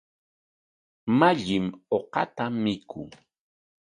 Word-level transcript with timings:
Mallim 1.19 1.65
uqata 1.97 2.45
mikun. 2.63 3.09